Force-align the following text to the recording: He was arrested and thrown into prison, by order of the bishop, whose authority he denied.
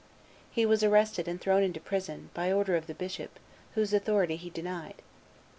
He 0.49 0.65
was 0.65 0.83
arrested 0.83 1.27
and 1.27 1.39
thrown 1.39 1.61
into 1.61 1.79
prison, 1.79 2.31
by 2.33 2.51
order 2.51 2.75
of 2.75 2.87
the 2.87 2.95
bishop, 2.95 3.37
whose 3.75 3.93
authority 3.93 4.35
he 4.35 4.49
denied. 4.49 4.99